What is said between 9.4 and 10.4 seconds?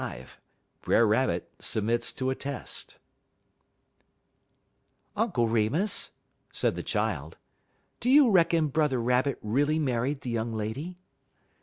really married the